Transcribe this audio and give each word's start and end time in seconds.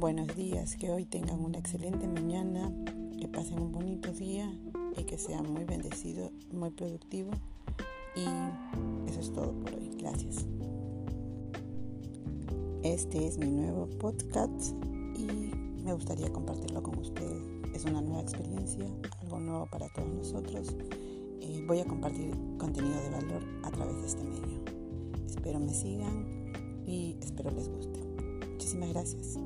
buenos 0.00 0.34
días, 0.34 0.76
que 0.76 0.90
hoy 0.90 1.04
tengan 1.04 1.40
una 1.40 1.58
excelente 1.58 2.08
mañana, 2.08 2.72
que 3.18 3.28
pasen 3.28 3.60
un 3.60 3.72
bonito 3.72 4.12
día 4.12 4.52
y 4.96 5.04
que 5.04 5.18
sean 5.18 5.52
muy 5.52 5.64
bendecidos, 5.64 6.32
muy 6.52 6.70
productivos. 6.70 7.36
Y 8.16 8.24
eso 9.08 9.20
es 9.20 9.32
todo 9.32 9.52
por 9.52 9.74
hoy. 9.74 9.90
Gracias. 9.98 10.46
Este 12.82 13.26
es 13.26 13.38
mi 13.38 13.50
nuevo 13.50 13.88
podcast 13.98 14.74
y 15.16 15.26
me 15.82 15.92
gustaría 15.92 16.32
compartirlo 16.32 16.82
con 16.82 16.98
ustedes. 16.98 17.42
Es 17.72 17.84
una 17.84 18.00
nueva 18.00 18.20
experiencia, 18.20 18.84
algo 19.22 19.38
nuevo 19.38 19.66
para 19.70 19.88
todos 19.90 20.08
nosotros. 20.08 20.74
voy 21.66 21.80
a 21.80 21.84
compartir 21.84 22.36
contenido 22.58 23.00
de 23.00 23.10
valor 23.10 23.42
a 23.62 23.70
través 23.70 23.96
de 24.00 24.06
este 24.06 24.24
medio. 24.24 24.64
Espero 25.26 25.60
me 25.60 25.72
sigan 25.72 26.52
y 26.84 27.16
espero 27.20 27.50
les 27.52 27.68
guste. 27.68 27.73
Muchísimas 28.74 28.92
gracias. 28.92 29.38